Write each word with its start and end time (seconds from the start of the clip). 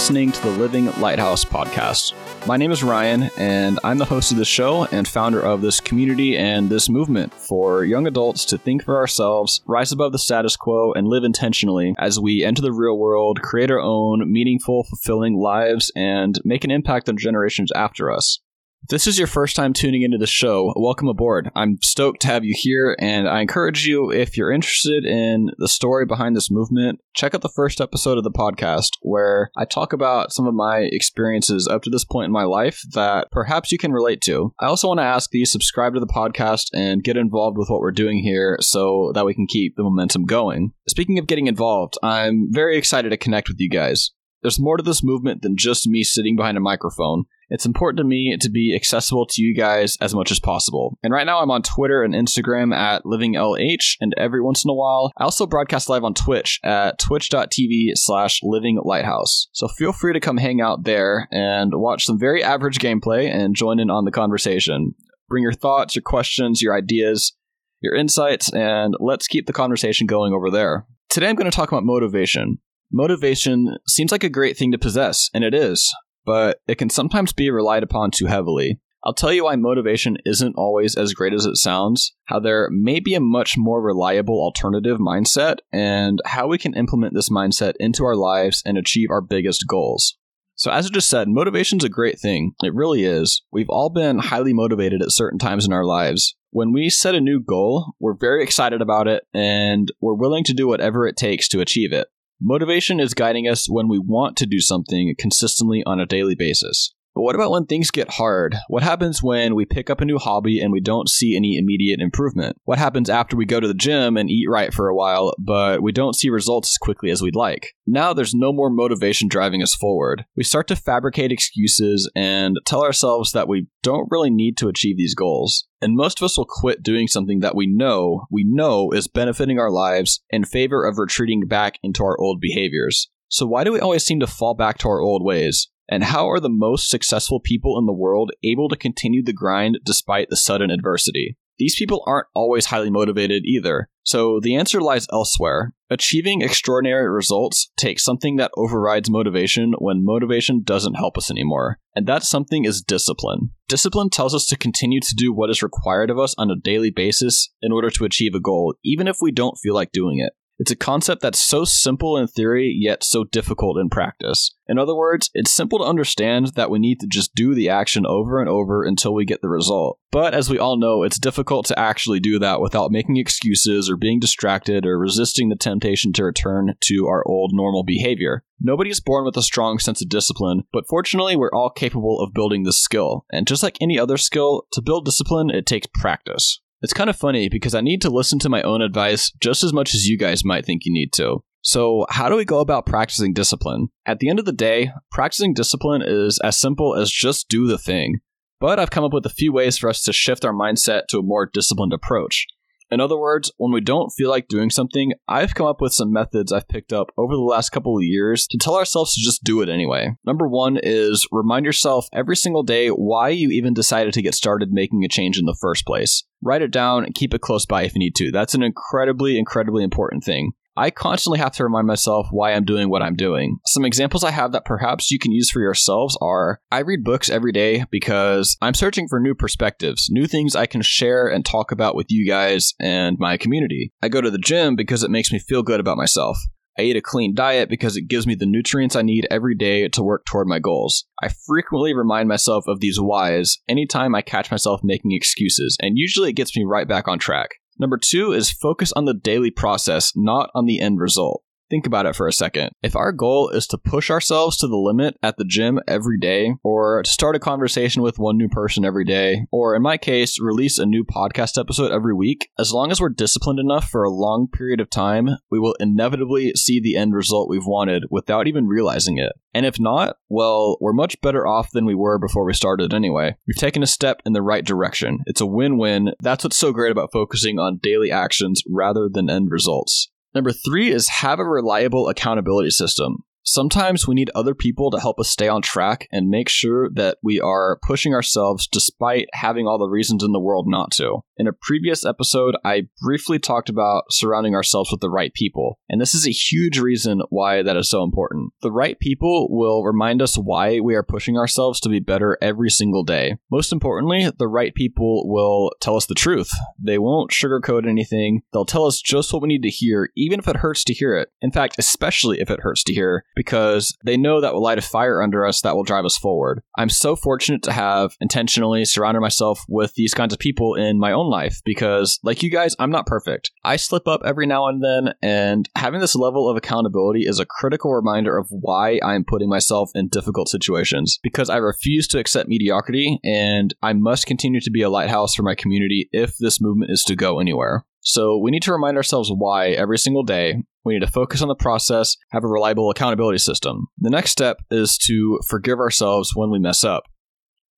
listening 0.00 0.32
to 0.32 0.40
the 0.40 0.50
Living 0.52 0.86
Lighthouse 0.98 1.44
podcast. 1.44 2.14
My 2.46 2.56
name 2.56 2.70
is 2.70 2.82
Ryan, 2.82 3.24
and 3.36 3.78
I'm 3.84 3.98
the 3.98 4.06
host 4.06 4.32
of 4.32 4.38
this 4.38 4.48
show 4.48 4.86
and 4.86 5.06
founder 5.06 5.42
of 5.42 5.60
this 5.60 5.78
community 5.78 6.38
and 6.38 6.70
this 6.70 6.88
movement 6.88 7.34
for 7.34 7.84
young 7.84 8.06
adults 8.06 8.46
to 8.46 8.56
think 8.56 8.82
for 8.82 8.96
ourselves, 8.96 9.60
rise 9.66 9.92
above 9.92 10.12
the 10.12 10.18
status 10.18 10.56
quo, 10.56 10.94
and 10.94 11.06
live 11.06 11.22
intentionally 11.22 11.94
as 11.98 12.18
we 12.18 12.42
enter 12.42 12.62
the 12.62 12.72
real 12.72 12.96
world, 12.96 13.42
create 13.42 13.70
our 13.70 13.78
own 13.78 14.32
meaningful, 14.32 14.84
fulfilling 14.84 15.36
lives, 15.36 15.92
and 15.94 16.40
make 16.46 16.64
an 16.64 16.70
impact 16.70 17.10
on 17.10 17.18
generations 17.18 17.70
after 17.72 18.10
us. 18.10 18.40
This 18.88 19.06
is 19.06 19.18
your 19.18 19.28
first 19.28 19.56
time 19.56 19.72
tuning 19.72 20.02
into 20.02 20.16
the 20.16 20.26
show, 20.26 20.72
welcome 20.74 21.06
aboard. 21.06 21.50
I'm 21.54 21.78
stoked 21.82 22.22
to 22.22 22.28
have 22.28 22.44
you 22.44 22.54
here, 22.56 22.96
and 22.98 23.28
I 23.28 23.40
encourage 23.40 23.86
you, 23.86 24.10
if 24.10 24.36
you're 24.36 24.50
interested 24.50 25.04
in 25.04 25.50
the 25.58 25.68
story 25.68 26.06
behind 26.06 26.34
this 26.34 26.50
movement, 26.50 26.98
check 27.14 27.34
out 27.34 27.42
the 27.42 27.48
first 27.50 27.80
episode 27.80 28.16
of 28.16 28.24
the 28.24 28.32
podcast 28.32 28.88
where 29.02 29.50
I 29.54 29.66
talk 29.66 29.92
about 29.92 30.32
some 30.32 30.46
of 30.46 30.54
my 30.54 30.78
experiences 30.78 31.68
up 31.68 31.82
to 31.82 31.90
this 31.90 32.04
point 32.04 32.26
in 32.26 32.32
my 32.32 32.44
life 32.44 32.80
that 32.94 33.30
perhaps 33.30 33.70
you 33.70 33.78
can 33.78 33.92
relate 33.92 34.22
to. 34.22 34.54
I 34.58 34.66
also 34.66 34.88
want 34.88 34.98
to 34.98 35.04
ask 35.04 35.30
that 35.30 35.38
you 35.38 35.46
subscribe 35.46 35.92
to 35.94 36.00
the 36.00 36.06
podcast 36.06 36.70
and 36.72 37.04
get 37.04 37.18
involved 37.18 37.58
with 37.58 37.68
what 37.68 37.80
we're 37.80 37.92
doing 37.92 38.24
here 38.24 38.56
so 38.60 39.12
that 39.14 39.26
we 39.26 39.34
can 39.34 39.46
keep 39.46 39.76
the 39.76 39.84
momentum 39.84 40.24
going. 40.24 40.72
Speaking 40.88 41.18
of 41.18 41.26
getting 41.26 41.48
involved, 41.48 41.98
I'm 42.02 42.48
very 42.50 42.78
excited 42.78 43.10
to 43.10 43.18
connect 43.18 43.48
with 43.48 43.60
you 43.60 43.68
guys. 43.68 44.10
There's 44.42 44.58
more 44.58 44.78
to 44.78 44.82
this 44.82 45.04
movement 45.04 45.42
than 45.42 45.56
just 45.56 45.86
me 45.86 46.02
sitting 46.02 46.34
behind 46.34 46.56
a 46.56 46.60
microphone. 46.60 47.26
It's 47.50 47.66
important 47.66 47.98
to 47.98 48.04
me 48.04 48.36
to 48.40 48.48
be 48.48 48.74
accessible 48.74 49.26
to 49.26 49.42
you 49.42 49.54
guys 49.54 49.96
as 50.00 50.14
much 50.14 50.30
as 50.30 50.38
possible. 50.38 50.96
And 51.02 51.12
right 51.12 51.26
now 51.26 51.40
I'm 51.40 51.50
on 51.50 51.62
Twitter 51.62 52.04
and 52.04 52.14
Instagram 52.14 52.72
at 52.72 53.02
LivingLH, 53.02 53.96
and 54.00 54.14
every 54.16 54.40
once 54.40 54.64
in 54.64 54.70
a 54.70 54.74
while 54.74 55.10
I 55.18 55.24
also 55.24 55.46
broadcast 55.46 55.88
live 55.88 56.04
on 56.04 56.14
Twitch 56.14 56.60
at 56.62 57.00
twitch.tv 57.00 57.90
slash 57.94 58.40
livinglighthouse. 58.42 59.48
So 59.52 59.66
feel 59.66 59.92
free 59.92 60.12
to 60.12 60.20
come 60.20 60.36
hang 60.36 60.60
out 60.60 60.84
there 60.84 61.26
and 61.32 61.72
watch 61.74 62.04
some 62.04 62.20
very 62.20 62.42
average 62.42 62.78
gameplay 62.78 63.28
and 63.28 63.56
join 63.56 63.80
in 63.80 63.90
on 63.90 64.04
the 64.04 64.12
conversation. 64.12 64.94
Bring 65.28 65.42
your 65.42 65.52
thoughts, 65.52 65.96
your 65.96 66.02
questions, 66.02 66.62
your 66.62 66.76
ideas, 66.76 67.36
your 67.80 67.96
insights, 67.96 68.52
and 68.52 68.94
let's 69.00 69.26
keep 69.26 69.46
the 69.46 69.52
conversation 69.52 70.06
going 70.06 70.32
over 70.32 70.50
there. 70.50 70.86
Today 71.08 71.28
I'm 71.28 71.34
going 71.34 71.50
to 71.50 71.56
talk 71.56 71.72
about 71.72 71.82
motivation. 71.82 72.58
Motivation 72.92 73.76
seems 73.88 74.12
like 74.12 74.24
a 74.24 74.28
great 74.28 74.56
thing 74.56 74.70
to 74.70 74.78
possess, 74.78 75.30
and 75.34 75.42
it 75.42 75.54
is 75.54 75.92
but 76.24 76.58
it 76.66 76.76
can 76.76 76.90
sometimes 76.90 77.32
be 77.32 77.50
relied 77.50 77.82
upon 77.82 78.10
too 78.10 78.26
heavily. 78.26 78.80
I'll 79.02 79.14
tell 79.14 79.32
you 79.32 79.44
why 79.44 79.56
motivation 79.56 80.18
isn't 80.26 80.56
always 80.56 80.94
as 80.94 81.14
great 81.14 81.32
as 81.32 81.46
it 81.46 81.56
sounds, 81.56 82.14
how 82.26 82.38
there 82.38 82.68
may 82.70 83.00
be 83.00 83.14
a 83.14 83.20
much 83.20 83.56
more 83.56 83.80
reliable 83.80 84.34
alternative 84.34 84.98
mindset, 84.98 85.56
and 85.72 86.20
how 86.26 86.46
we 86.48 86.58
can 86.58 86.74
implement 86.74 87.14
this 87.14 87.30
mindset 87.30 87.72
into 87.80 88.04
our 88.04 88.16
lives 88.16 88.62
and 88.66 88.76
achieve 88.76 89.08
our 89.10 89.22
biggest 89.22 89.64
goals. 89.66 90.18
So, 90.54 90.70
as 90.70 90.84
I 90.84 90.90
just 90.90 91.08
said, 91.08 91.28
motivation's 91.28 91.84
a 91.84 91.88
great 91.88 92.20
thing. 92.20 92.52
It 92.62 92.74
really 92.74 93.04
is. 93.04 93.42
We've 93.50 93.70
all 93.70 93.88
been 93.88 94.18
highly 94.18 94.52
motivated 94.52 95.00
at 95.00 95.12
certain 95.12 95.38
times 95.38 95.64
in 95.64 95.72
our 95.72 95.86
lives. 95.86 96.36
When 96.50 96.70
we 96.70 96.90
set 96.90 97.14
a 97.14 97.20
new 97.20 97.40
goal, 97.40 97.94
we're 97.98 98.12
very 98.12 98.42
excited 98.42 98.82
about 98.82 99.08
it 99.08 99.22
and 99.32 99.90
we're 100.02 100.12
willing 100.12 100.44
to 100.44 100.52
do 100.52 100.68
whatever 100.68 101.06
it 101.06 101.16
takes 101.16 101.48
to 101.48 101.62
achieve 101.62 101.94
it. 101.94 102.08
Motivation 102.42 103.00
is 103.00 103.12
guiding 103.12 103.46
us 103.46 103.68
when 103.68 103.86
we 103.86 103.98
want 103.98 104.36
to 104.38 104.46
do 104.46 104.60
something 104.60 105.14
consistently 105.18 105.82
on 105.84 106.00
a 106.00 106.06
daily 106.06 106.34
basis. 106.34 106.94
But 107.14 107.22
what 107.22 107.34
about 107.34 107.50
when 107.50 107.66
things 107.66 107.90
get 107.90 108.08
hard? 108.08 108.56
What 108.68 108.82
happens 108.82 109.22
when 109.22 109.54
we 109.54 109.64
pick 109.64 109.90
up 109.90 110.00
a 110.00 110.04
new 110.04 110.18
hobby 110.18 110.60
and 110.60 110.72
we 110.72 110.80
don't 110.80 111.08
see 111.08 111.36
any 111.36 111.56
immediate 111.56 112.00
improvement? 112.00 112.56
What 112.64 112.78
happens 112.78 113.10
after 113.10 113.36
we 113.36 113.44
go 113.44 113.58
to 113.60 113.68
the 113.68 113.74
gym 113.74 114.16
and 114.16 114.30
eat 114.30 114.46
right 114.48 114.72
for 114.72 114.88
a 114.88 114.94
while, 114.94 115.34
but 115.38 115.82
we 115.82 115.92
don't 115.92 116.14
see 116.14 116.30
results 116.30 116.70
as 116.72 116.78
quickly 116.78 117.10
as 117.10 117.20
we'd 117.20 117.34
like? 117.34 117.74
Now 117.86 118.12
there's 118.12 118.34
no 118.34 118.52
more 118.52 118.70
motivation 118.70 119.28
driving 119.28 119.62
us 119.62 119.74
forward. 119.74 120.24
We 120.36 120.44
start 120.44 120.68
to 120.68 120.76
fabricate 120.76 121.32
excuses 121.32 122.10
and 122.14 122.56
tell 122.64 122.84
ourselves 122.84 123.32
that 123.32 123.48
we 123.48 123.66
don't 123.82 124.08
really 124.10 124.30
need 124.30 124.56
to 124.58 124.68
achieve 124.68 124.96
these 124.96 125.14
goals. 125.14 125.66
And 125.82 125.96
most 125.96 126.20
of 126.20 126.24
us 126.24 126.38
will 126.38 126.46
quit 126.48 126.82
doing 126.82 127.08
something 127.08 127.40
that 127.40 127.56
we 127.56 127.66
know, 127.66 128.26
we 128.30 128.44
know 128.46 128.92
is 128.92 129.08
benefiting 129.08 129.58
our 129.58 129.70
lives 129.70 130.22
in 130.30 130.44
favor 130.44 130.86
of 130.86 130.98
retreating 130.98 131.46
back 131.46 131.78
into 131.82 132.04
our 132.04 132.18
old 132.20 132.40
behaviors. 132.40 133.10
So 133.28 133.46
why 133.46 133.64
do 133.64 133.72
we 133.72 133.80
always 133.80 134.04
seem 134.04 134.20
to 134.20 134.26
fall 134.26 134.54
back 134.54 134.78
to 134.78 134.88
our 134.88 135.00
old 135.00 135.24
ways? 135.24 135.68
And 135.90 136.04
how 136.04 136.30
are 136.30 136.38
the 136.38 136.48
most 136.48 136.88
successful 136.88 137.40
people 137.40 137.76
in 137.76 137.84
the 137.84 137.92
world 137.92 138.30
able 138.44 138.68
to 138.68 138.76
continue 138.76 139.24
the 139.24 139.32
grind 139.32 139.80
despite 139.84 140.28
the 140.30 140.36
sudden 140.36 140.70
adversity? 140.70 141.36
These 141.58 141.76
people 141.76 142.02
aren't 142.06 142.28
always 142.34 142.66
highly 142.66 142.90
motivated 142.90 143.42
either. 143.44 143.88
So 144.02 144.40
the 144.40 144.56
answer 144.56 144.80
lies 144.80 145.06
elsewhere. 145.12 145.74
Achieving 145.90 146.40
extraordinary 146.40 147.10
results 147.10 147.70
takes 147.76 148.02
something 148.02 148.36
that 148.36 148.50
overrides 148.56 149.10
motivation 149.10 149.74
when 149.78 150.04
motivation 150.04 150.62
doesn't 150.62 150.94
help 150.94 151.18
us 151.18 151.30
anymore. 151.30 151.78
And 151.94 152.06
that 152.06 152.22
something 152.22 152.64
is 152.64 152.80
discipline. 152.80 153.50
Discipline 153.68 154.08
tells 154.08 154.34
us 154.34 154.46
to 154.46 154.56
continue 154.56 155.00
to 155.00 155.14
do 155.14 155.34
what 155.34 155.50
is 155.50 155.62
required 155.62 156.08
of 156.08 156.18
us 156.18 156.34
on 156.38 156.50
a 156.50 156.56
daily 156.56 156.90
basis 156.90 157.50
in 157.60 157.72
order 157.72 157.90
to 157.90 158.04
achieve 158.06 158.34
a 158.34 158.40
goal, 158.40 158.74
even 158.82 159.06
if 159.06 159.18
we 159.20 159.30
don't 159.30 159.58
feel 159.62 159.74
like 159.74 159.92
doing 159.92 160.18
it. 160.18 160.32
It's 160.60 160.70
a 160.70 160.76
concept 160.76 161.22
that's 161.22 161.40
so 161.40 161.64
simple 161.64 162.18
in 162.18 162.26
theory, 162.26 162.76
yet 162.78 163.02
so 163.02 163.24
difficult 163.24 163.78
in 163.78 163.88
practice. 163.88 164.54
In 164.68 164.78
other 164.78 164.94
words, 164.94 165.30
it's 165.32 165.50
simple 165.50 165.78
to 165.78 165.86
understand 165.86 166.48
that 166.48 166.68
we 166.68 166.78
need 166.78 167.00
to 167.00 167.06
just 167.06 167.34
do 167.34 167.54
the 167.54 167.70
action 167.70 168.04
over 168.04 168.40
and 168.40 168.48
over 168.48 168.84
until 168.84 169.14
we 169.14 169.24
get 169.24 169.40
the 169.40 169.48
result. 169.48 169.98
But 170.12 170.34
as 170.34 170.50
we 170.50 170.58
all 170.58 170.76
know, 170.76 171.02
it's 171.02 171.18
difficult 171.18 171.64
to 171.66 171.78
actually 171.78 172.20
do 172.20 172.38
that 172.40 172.60
without 172.60 172.90
making 172.90 173.16
excuses 173.16 173.88
or 173.88 173.96
being 173.96 174.20
distracted 174.20 174.84
or 174.84 174.98
resisting 174.98 175.48
the 175.48 175.56
temptation 175.56 176.12
to 176.12 176.24
return 176.24 176.74
to 176.78 177.06
our 177.06 177.26
old 177.26 177.52
normal 177.54 177.82
behavior. 177.82 178.44
Nobody 178.60 178.90
is 178.90 179.00
born 179.00 179.24
with 179.24 179.38
a 179.38 179.42
strong 179.42 179.78
sense 179.78 180.02
of 180.02 180.10
discipline, 180.10 180.64
but 180.74 180.84
fortunately, 180.90 181.36
we're 181.36 181.54
all 181.54 181.70
capable 181.70 182.20
of 182.20 182.34
building 182.34 182.64
this 182.64 182.78
skill. 182.78 183.24
And 183.32 183.46
just 183.46 183.62
like 183.62 183.78
any 183.80 183.98
other 183.98 184.18
skill, 184.18 184.66
to 184.72 184.82
build 184.82 185.06
discipline, 185.06 185.48
it 185.48 185.64
takes 185.64 185.86
practice. 185.94 186.60
It's 186.82 186.94
kind 186.94 187.10
of 187.10 187.16
funny 187.16 187.48
because 187.48 187.74
I 187.74 187.82
need 187.82 188.00
to 188.02 188.10
listen 188.10 188.38
to 188.40 188.48
my 188.48 188.62
own 188.62 188.80
advice 188.80 189.30
just 189.40 189.62
as 189.62 189.72
much 189.72 189.94
as 189.94 190.06
you 190.06 190.16
guys 190.16 190.44
might 190.44 190.64
think 190.64 190.84
you 190.84 190.92
need 190.92 191.12
to. 191.14 191.42
So, 191.62 192.06
how 192.08 192.30
do 192.30 192.36
we 192.36 192.46
go 192.46 192.60
about 192.60 192.86
practicing 192.86 193.34
discipline? 193.34 193.88
At 194.06 194.18
the 194.18 194.30
end 194.30 194.38
of 194.38 194.46
the 194.46 194.52
day, 194.52 194.92
practicing 195.10 195.52
discipline 195.52 196.02
is 196.02 196.38
as 196.42 196.56
simple 196.56 196.94
as 196.94 197.10
just 197.10 197.50
do 197.50 197.66
the 197.66 197.76
thing. 197.76 198.20
But 198.60 198.78
I've 198.78 198.90
come 198.90 199.04
up 199.04 199.12
with 199.12 199.26
a 199.26 199.30
few 199.30 199.52
ways 199.52 199.76
for 199.76 199.90
us 199.90 200.02
to 200.04 200.12
shift 200.12 200.44
our 200.44 200.54
mindset 200.54 201.06
to 201.08 201.18
a 201.18 201.22
more 201.22 201.50
disciplined 201.52 201.92
approach. 201.92 202.46
In 202.90 203.00
other 203.00 203.18
words, 203.18 203.52
when 203.56 203.72
we 203.72 203.80
don't 203.80 204.10
feel 204.10 204.30
like 204.30 204.48
doing 204.48 204.70
something, 204.70 205.12
I've 205.28 205.54
come 205.54 205.66
up 205.66 205.80
with 205.80 205.92
some 205.92 206.12
methods 206.12 206.52
I've 206.52 206.68
picked 206.68 206.92
up 206.92 207.12
over 207.16 207.34
the 207.34 207.40
last 207.40 207.70
couple 207.70 207.96
of 207.96 208.02
years 208.02 208.46
to 208.48 208.58
tell 208.58 208.76
ourselves 208.76 209.14
to 209.14 209.22
just 209.22 209.44
do 209.44 209.62
it 209.62 209.68
anyway. 209.68 210.16
Number 210.24 210.48
one 210.48 210.78
is 210.82 211.26
remind 211.30 211.66
yourself 211.66 212.08
every 212.12 212.36
single 212.36 212.64
day 212.64 212.88
why 212.88 213.28
you 213.28 213.50
even 213.50 213.74
decided 213.74 214.12
to 214.14 214.22
get 214.22 214.34
started 214.34 214.72
making 214.72 215.04
a 215.04 215.08
change 215.08 215.38
in 215.38 215.46
the 215.46 215.56
first 215.60 215.86
place. 215.86 216.24
Write 216.42 216.62
it 216.62 216.72
down 216.72 217.04
and 217.04 217.14
keep 217.14 217.32
it 217.32 217.42
close 217.42 217.64
by 217.66 217.82
if 217.82 217.94
you 217.94 218.00
need 218.00 218.16
to. 218.16 218.32
That's 218.32 218.54
an 218.54 218.62
incredibly, 218.62 219.38
incredibly 219.38 219.84
important 219.84 220.24
thing. 220.24 220.52
I 220.76 220.90
constantly 220.90 221.38
have 221.40 221.52
to 221.52 221.64
remind 221.64 221.86
myself 221.86 222.28
why 222.30 222.52
I'm 222.52 222.64
doing 222.64 222.88
what 222.88 223.02
I'm 223.02 223.16
doing. 223.16 223.58
Some 223.66 223.84
examples 223.84 224.24
I 224.24 224.30
have 224.30 224.52
that 224.52 224.64
perhaps 224.64 225.10
you 225.10 225.18
can 225.18 225.32
use 225.32 225.50
for 225.50 225.60
yourselves 225.60 226.16
are 226.20 226.60
I 226.70 226.80
read 226.80 227.04
books 227.04 227.28
every 227.28 227.52
day 227.52 227.84
because 227.90 228.56
I'm 228.62 228.74
searching 228.74 229.08
for 229.08 229.20
new 229.20 229.34
perspectives, 229.34 230.08
new 230.10 230.26
things 230.26 230.54
I 230.54 230.66
can 230.66 230.82
share 230.82 231.26
and 231.26 231.44
talk 231.44 231.72
about 231.72 231.94
with 231.94 232.06
you 232.08 232.26
guys 232.26 232.74
and 232.80 233.18
my 233.18 233.36
community. 233.36 233.92
I 234.02 234.08
go 234.08 234.20
to 234.20 234.30
the 234.30 234.38
gym 234.38 234.76
because 234.76 235.02
it 235.02 235.10
makes 235.10 235.32
me 235.32 235.38
feel 235.38 235.62
good 235.62 235.80
about 235.80 235.96
myself. 235.96 236.38
I 236.78 236.82
eat 236.82 236.96
a 236.96 237.02
clean 237.02 237.34
diet 237.34 237.68
because 237.68 237.96
it 237.96 238.08
gives 238.08 238.26
me 238.26 238.34
the 238.34 238.46
nutrients 238.46 238.96
I 238.96 239.02
need 239.02 239.26
every 239.30 239.54
day 239.54 239.88
to 239.88 240.02
work 240.02 240.24
toward 240.24 240.46
my 240.46 240.60
goals. 240.60 241.04
I 241.22 241.28
frequently 241.28 241.92
remind 241.94 242.28
myself 242.28 242.64
of 242.68 242.80
these 242.80 242.98
whys 242.98 243.58
anytime 243.68 244.14
I 244.14 244.22
catch 244.22 244.50
myself 244.50 244.80
making 244.82 245.12
excuses, 245.12 245.76
and 245.82 245.98
usually 245.98 246.30
it 246.30 246.36
gets 246.36 246.56
me 246.56 246.64
right 246.64 246.88
back 246.88 247.06
on 247.06 247.18
track. 247.18 247.50
Number 247.80 247.96
two 247.96 248.32
is 248.32 248.52
focus 248.52 248.92
on 248.92 249.06
the 249.06 249.14
daily 249.14 249.50
process, 249.50 250.12
not 250.14 250.50
on 250.54 250.66
the 250.66 250.80
end 250.80 251.00
result. 251.00 251.42
Think 251.70 251.86
about 251.86 252.06
it 252.06 252.16
for 252.16 252.26
a 252.26 252.32
second. 252.32 252.72
If 252.82 252.96
our 252.96 253.12
goal 253.12 253.48
is 253.48 253.68
to 253.68 253.78
push 253.78 254.10
ourselves 254.10 254.56
to 254.58 254.66
the 254.66 254.76
limit 254.76 255.16
at 255.22 255.36
the 255.36 255.44
gym 255.44 255.78
every 255.86 256.18
day, 256.18 256.54
or 256.64 257.04
to 257.04 257.10
start 257.10 257.36
a 257.36 257.38
conversation 257.38 258.02
with 258.02 258.18
one 258.18 258.36
new 258.36 258.48
person 258.48 258.84
every 258.84 259.04
day, 259.04 259.46
or 259.52 259.76
in 259.76 259.82
my 259.82 259.96
case, 259.96 260.40
release 260.40 260.78
a 260.78 260.84
new 260.84 261.04
podcast 261.04 261.58
episode 261.58 261.92
every 261.92 262.12
week, 262.12 262.48
as 262.58 262.72
long 262.72 262.90
as 262.90 263.00
we're 263.00 263.08
disciplined 263.08 263.60
enough 263.60 263.88
for 263.88 264.02
a 264.02 264.10
long 264.10 264.48
period 264.52 264.80
of 264.80 264.90
time, 264.90 265.28
we 265.48 265.60
will 265.60 265.76
inevitably 265.78 266.52
see 266.54 266.80
the 266.80 266.96
end 266.96 267.14
result 267.14 267.48
we've 267.48 267.66
wanted 267.66 268.02
without 268.10 268.48
even 268.48 268.66
realizing 268.66 269.18
it. 269.18 269.32
And 269.54 269.64
if 269.64 269.78
not, 269.78 270.16
well, 270.28 270.76
we're 270.80 270.92
much 270.92 271.20
better 271.20 271.46
off 271.46 271.70
than 271.70 271.86
we 271.86 271.94
were 271.94 272.18
before 272.18 272.44
we 272.44 272.52
started 272.52 272.92
anyway. 272.92 273.36
We've 273.46 273.56
taken 273.56 273.84
a 273.84 273.86
step 273.86 274.22
in 274.26 274.32
the 274.32 274.42
right 274.42 274.64
direction. 274.64 275.20
It's 275.26 275.40
a 275.40 275.46
win 275.46 275.78
win. 275.78 276.14
That's 276.20 276.42
what's 276.42 276.58
so 276.58 276.72
great 276.72 276.90
about 276.90 277.12
focusing 277.12 277.60
on 277.60 277.78
daily 277.80 278.10
actions 278.10 278.62
rather 278.68 279.08
than 279.08 279.30
end 279.30 279.52
results. 279.52 280.10
Number 280.34 280.52
three 280.52 280.92
is 280.92 281.08
have 281.08 281.38
a 281.38 281.44
reliable 281.44 282.08
accountability 282.08 282.70
system. 282.70 283.24
Sometimes 283.42 284.06
we 284.06 284.14
need 284.14 284.30
other 284.34 284.54
people 284.54 284.90
to 284.90 285.00
help 285.00 285.18
us 285.18 285.30
stay 285.30 285.48
on 285.48 285.62
track 285.62 286.06
and 286.12 286.28
make 286.28 286.48
sure 286.48 286.90
that 286.90 287.18
we 287.22 287.40
are 287.40 287.78
pushing 287.82 288.14
ourselves 288.14 288.66
despite 288.66 289.28
having 289.32 289.66
all 289.66 289.78
the 289.78 289.88
reasons 289.88 290.22
in 290.22 290.32
the 290.32 290.40
world 290.40 290.66
not 290.68 290.90
to. 290.92 291.20
In 291.36 291.46
a 291.46 291.52
previous 291.52 292.04
episode, 292.04 292.54
I 292.66 292.88
briefly 293.00 293.38
talked 293.38 293.70
about 293.70 294.04
surrounding 294.10 294.54
ourselves 294.54 294.90
with 294.90 295.00
the 295.00 295.08
right 295.08 295.32
people, 295.32 295.78
and 295.88 295.98
this 295.98 296.14
is 296.14 296.26
a 296.26 296.30
huge 296.30 296.78
reason 296.78 297.22
why 297.30 297.62
that 297.62 297.78
is 297.78 297.88
so 297.88 298.02
important. 298.02 298.52
The 298.60 298.70
right 298.70 298.98
people 298.98 299.48
will 299.50 299.84
remind 299.84 300.20
us 300.20 300.36
why 300.36 300.80
we 300.80 300.94
are 300.94 301.02
pushing 301.02 301.38
ourselves 301.38 301.80
to 301.80 301.88
be 301.88 301.98
better 301.98 302.36
every 302.42 302.68
single 302.68 303.04
day. 303.04 303.38
Most 303.50 303.72
importantly, 303.72 304.30
the 304.38 304.48
right 304.48 304.74
people 304.74 305.26
will 305.26 305.72
tell 305.80 305.96
us 305.96 306.04
the 306.04 306.14
truth. 306.14 306.50
They 306.78 306.98
won't 306.98 307.30
sugarcoat 307.30 307.88
anything, 307.88 308.42
they'll 308.52 308.66
tell 308.66 308.84
us 308.84 309.00
just 309.00 309.32
what 309.32 309.40
we 309.40 309.48
need 309.48 309.62
to 309.62 309.70
hear, 309.70 310.10
even 310.14 310.40
if 310.40 310.46
it 310.46 310.56
hurts 310.56 310.84
to 310.84 310.94
hear 310.94 311.16
it. 311.16 311.30
In 311.40 311.52
fact, 311.52 311.76
especially 311.78 312.40
if 312.40 312.50
it 312.50 312.60
hurts 312.60 312.84
to 312.84 312.92
hear 312.92 313.24
because 313.34 313.96
they 314.04 314.16
know 314.16 314.40
that 314.40 314.54
will 314.54 314.62
light 314.62 314.78
a 314.78 314.82
fire 314.82 315.22
under 315.22 315.46
us 315.46 315.60
that 315.62 315.76
will 315.76 315.84
drive 315.84 316.04
us 316.04 316.16
forward. 316.16 316.62
I'm 316.76 316.90
so 316.90 317.16
fortunate 317.16 317.62
to 317.64 317.72
have 317.72 318.16
intentionally 318.20 318.84
surrounded 318.84 319.20
myself 319.20 319.64
with 319.68 319.94
these 319.94 320.14
kinds 320.14 320.32
of 320.32 320.38
people 320.38 320.74
in 320.74 320.98
my 320.98 321.12
own 321.12 321.30
life 321.30 321.60
because, 321.64 322.18
like 322.22 322.42
you 322.42 322.50
guys, 322.50 322.74
I'm 322.78 322.90
not 322.90 323.06
perfect. 323.06 323.50
I 323.64 323.76
slip 323.76 324.06
up 324.08 324.22
every 324.24 324.46
now 324.46 324.66
and 324.66 324.82
then, 324.82 325.14
and 325.22 325.68
having 325.76 326.00
this 326.00 326.16
level 326.16 326.48
of 326.48 326.56
accountability 326.56 327.22
is 327.26 327.38
a 327.38 327.46
critical 327.46 327.92
reminder 327.92 328.36
of 328.36 328.46
why 328.50 329.00
I'm 329.02 329.24
putting 329.24 329.48
myself 329.48 329.90
in 329.94 330.08
difficult 330.08 330.48
situations 330.48 331.18
because 331.22 331.50
I 331.50 331.56
refuse 331.56 332.08
to 332.08 332.18
accept 332.18 332.48
mediocrity 332.48 333.18
and 333.24 333.74
I 333.82 333.92
must 333.92 334.26
continue 334.26 334.60
to 334.60 334.70
be 334.70 334.82
a 334.82 334.90
lighthouse 334.90 335.34
for 335.34 335.42
my 335.42 335.54
community 335.54 336.08
if 336.12 336.36
this 336.38 336.60
movement 336.60 336.90
is 336.90 337.04
to 337.04 337.16
go 337.16 337.40
anywhere. 337.40 337.84
So 338.00 338.38
we 338.38 338.50
need 338.50 338.62
to 338.62 338.72
remind 338.72 338.96
ourselves 338.96 339.30
why 339.34 339.70
every 339.70 339.98
single 339.98 340.22
day. 340.22 340.62
We 340.84 340.94
need 340.94 341.04
to 341.04 341.12
focus 341.12 341.42
on 341.42 341.48
the 341.48 341.54
process, 341.54 342.16
have 342.30 342.44
a 342.44 342.48
reliable 342.48 342.90
accountability 342.90 343.38
system. 343.38 343.88
The 343.98 344.10
next 344.10 344.30
step 344.30 344.58
is 344.70 344.96
to 345.06 345.38
forgive 345.46 345.78
ourselves 345.78 346.32
when 346.34 346.50
we 346.50 346.58
mess 346.58 346.84
up. 346.84 347.04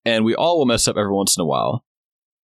And 0.04 0.24
we 0.24 0.34
all 0.34 0.58
will 0.58 0.66
mess 0.66 0.86
up 0.86 0.96
every 0.96 1.12
once 1.12 1.36
in 1.36 1.42
a 1.42 1.46
while. 1.46 1.84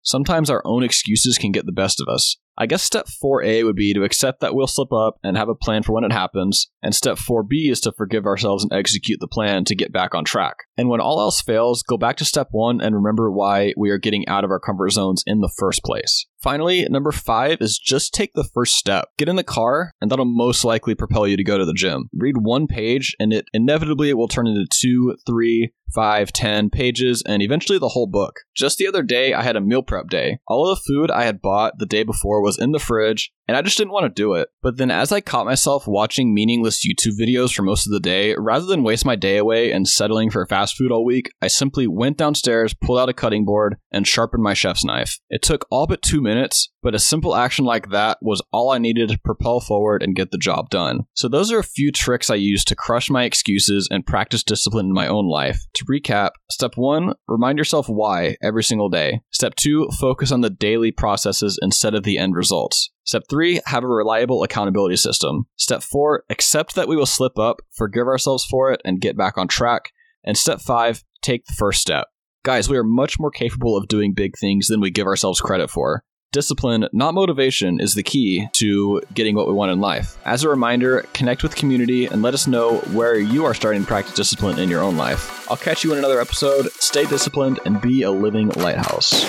Sometimes 0.02 0.50
our 0.50 0.62
own 0.66 0.84
excuses 0.84 1.38
can 1.38 1.52
get 1.52 1.66
the 1.66 1.72
best 1.72 2.00
of 2.00 2.08
us. 2.08 2.38
I 2.58 2.66
guess 2.66 2.84
step 2.84 3.08
4A 3.24 3.64
would 3.64 3.76
be 3.76 3.94
to 3.94 4.04
accept 4.04 4.40
that 4.42 4.56
we'll 4.56 4.68
slip 4.68 4.92
up 4.92 5.18
and 5.24 5.38
have 5.38 5.50
a 5.50 5.56
plan 5.56 5.84
for 5.84 5.94
when 5.94 6.04
it 6.04 6.12
happens, 6.12 6.70
and 6.82 6.96
step 6.96 7.18
4B 7.18 7.70
is 7.70 7.80
to 7.82 7.92
forgive 7.92 8.26
ourselves 8.26 8.64
and 8.64 8.74
execute 8.74 9.20
the 9.20 9.28
plan 9.28 9.64
to 9.66 9.76
get 9.76 9.94
back 9.94 10.16
on 10.16 10.26
track. 10.26 10.56
And 10.78 10.90
when 10.90 11.00
all 11.00 11.20
else 11.20 11.42
fails, 11.42 11.84
go 11.84 11.98
back 11.98 12.18
to 12.18 12.26
step 12.26 12.48
1 12.52 12.82
and 12.82 12.96
remember 12.96 13.32
why 13.32 13.74
we 13.78 13.90
are 13.90 13.98
getting 13.98 14.28
out 14.28 14.44
of 14.44 14.52
our 14.52 14.60
comfort 14.60 14.92
zones 14.92 15.24
in 15.28 15.42
the 15.42 15.54
first 15.58 15.84
place. 15.84 16.26
Finally, 16.42 16.88
number 16.90 17.12
5 17.12 17.58
is 17.62 17.80
just 17.80 18.14
take 18.14 18.34
the 18.34 18.48
first 18.54 18.76
step. 18.76 19.10
Get 19.18 19.28
in 19.28 19.36
the 19.36 19.44
car, 19.44 19.94
and 20.00 20.12
that'll 20.12 20.26
most 20.26 20.64
likely 20.64 20.96
propel 20.96 21.28
you 21.28 21.36
to 21.36 21.44
go 21.44 21.58
to 21.58 21.66
the 21.66 21.74
gym. 21.74 22.10
Read 22.14 22.38
one 22.38 22.68
page, 22.68 23.16
and 23.20 23.34
it 23.34 23.46
inevitably 23.54 24.10
it 24.10 24.18
will 24.18 24.28
turn 24.28 24.48
into 24.48 24.68
two, 24.72 25.18
three, 25.26 25.74
five, 25.94 26.32
ten 26.32 26.70
pages, 26.70 27.24
and 27.26 27.42
eventually 27.42 27.80
the 27.80 27.90
whole 27.90 28.08
book. 28.08 28.42
Just 28.56 28.78
the 28.78 28.88
other 28.88 29.04
day, 29.04 29.34
I 29.34 29.42
had 29.42 29.56
a 29.56 29.62
meal 29.62 29.82
prep 29.82 30.10
day. 30.10 30.40
All 30.48 30.70
of 30.70 30.78
the 30.78 30.84
food 30.88 31.10
I 31.10 31.24
had 31.24 31.42
bought 31.42 31.80
the 31.80 31.86
day 31.86 32.04
before 32.04 32.42
was 32.48 32.58
in 32.58 32.72
the 32.72 32.80
fridge, 32.80 33.32
and 33.48 33.58
I 33.58 33.62
just 33.62 33.78
didn't 33.78 33.92
want 33.92 34.06
to 34.06 34.22
do 34.22 34.34
it. 34.34 34.48
But 34.62 34.78
then, 34.78 34.90
as 34.90 35.12
I 35.12 35.20
caught 35.20 35.46
myself 35.46 35.86
watching 35.86 36.34
meaningless 36.34 36.88
YouTube 36.88 37.20
videos 37.20 37.54
for 37.54 37.62
most 37.62 37.86
of 37.86 37.92
the 37.92 38.00
day, 38.00 38.36
rather 38.38 38.66
than 38.66 38.84
waste 38.84 39.06
my 39.06 39.18
day 39.18 39.38
away 39.38 39.72
and 39.72 39.88
settling 39.88 40.32
for 40.32 40.46
fast 40.46 40.78
food 40.78 40.92
all 40.92 41.04
week, 41.04 41.30
I 41.42 41.48
simply 41.48 41.88
went 41.88 42.18
downstairs, 42.18 42.74
pulled 42.74 43.00
out 43.00 43.10
a 43.10 43.14
cutting 43.14 43.44
board, 43.44 43.76
and 43.92 44.08
sharpened 44.08 44.44
my 44.44 44.54
chef's 44.54 44.86
knife. 44.86 45.20
It 45.30 45.42
took 45.42 45.68
all 45.70 45.88
but 45.88 46.02
two 46.02 46.22
minutes, 46.22 46.70
but 46.88 46.96
a 46.96 47.00
simple 47.00 47.36
action 47.36 47.66
like 47.66 47.90
that 47.90 48.18
was 48.22 48.42
all 48.54 48.72
I 48.72 48.78
needed 48.78 49.10
to 49.10 49.20
propel 49.20 49.60
forward 49.60 50.02
and 50.02 50.16
get 50.16 50.32
the 50.32 50.38
job 50.38 50.70
done. 50.70 51.02
So, 51.16 51.28
those 51.28 51.52
are 51.52 51.60
a 51.60 51.64
few 51.64 51.92
tricks 51.92 52.30
I 52.30 52.36
use 52.36 52.64
to 52.64 52.78
crush 52.78 53.10
my 53.10 53.26
excuses 53.26 53.90
and 53.92 54.06
practice 54.06 54.42
discipline 54.42 54.86
in 54.86 54.94
my 54.94 55.06
own 55.06 55.28
life. 55.28 55.60
To 55.74 55.84
recap, 55.84 56.30
step 56.50 56.78
one, 56.78 57.14
remind 57.28 57.58
yourself 57.58 57.90
why 57.90 58.38
every 58.42 58.64
single 58.64 58.88
day. 58.88 59.20
Step 59.32 59.56
two, 59.56 59.90
focus 60.00 60.32
on 60.32 60.40
the 60.40 60.50
daily 60.50 60.94
processes 60.94 61.60
instead 61.62 61.94
of 61.94 62.04
the 62.04 62.18
end 62.18 62.36
results. 62.36 62.90
Step 63.04 63.24
three, 63.30 63.60
have 63.66 63.84
a 63.84 63.88
reliable 63.88 64.42
accountability 64.44 64.96
system. 64.96 65.46
Step 65.58 65.84
four, 65.84 66.24
accept 66.30 66.74
that 66.76 66.88
we 66.88 66.96
will 66.96 67.06
slip 67.06 67.38
up, 67.38 67.58
forgive 67.74 68.08
ourselves 68.08 68.46
for 68.46 68.72
it, 68.72 68.80
and 68.86 69.02
get 69.02 69.18
back 69.18 69.38
on 69.38 69.50
track. 69.50 69.92
And 70.24 70.38
step 70.38 70.62
five, 70.62 71.04
take 71.22 71.44
the 71.48 71.56
first 71.58 71.82
step. 71.82 72.08
Guys, 72.46 72.70
we 72.70 72.78
are 72.78 72.84
much 72.86 73.20
more 73.20 73.30
capable 73.30 73.76
of 73.76 73.90
doing 73.90 74.14
big 74.14 74.38
things 74.40 74.68
than 74.68 74.80
we 74.80 74.90
give 74.90 75.06
ourselves 75.06 75.42
credit 75.42 75.70
for. 75.70 76.06
Discipline, 76.34 76.90
not 76.92 77.14
motivation, 77.14 77.80
is 77.80 77.94
the 77.94 78.04
key 78.04 78.50
to 78.52 79.02
getting 79.14 79.34
what 79.34 79.48
we 79.48 79.54
want 79.54 79.72
in 79.72 79.80
life. 79.80 80.18
As 80.26 80.44
a 80.44 80.50
reminder, 80.50 81.06
connect 81.14 81.42
with 81.42 81.56
community 81.56 82.06
and 82.06 82.22
let 82.22 82.34
us 82.34 82.48
know 82.48 82.80
where 82.92 83.18
you 83.18 83.46
are 83.46 83.54
starting 83.54 83.84
to 83.84 83.88
practice 83.88 84.14
discipline 84.14 84.60
in 84.60 84.70
your 84.70 84.84
own 84.84 84.98
life. 84.98 85.50
I'll 85.50 85.56
catch 85.56 85.86
you 85.86 85.94
in 85.94 86.00
another 86.00 86.20
episode. 86.20 86.70
Stay 86.74 87.06
disciplined 87.06 87.62
and 87.64 87.80
be 87.80 88.02
a 88.02 88.12
living 88.12 88.50
lighthouse. 88.50 89.24